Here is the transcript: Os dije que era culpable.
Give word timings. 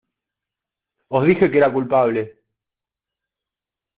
Os 1.17 1.21
dije 1.27 1.49
que 1.51 1.59
era 1.61 1.73
culpable. 1.77 2.21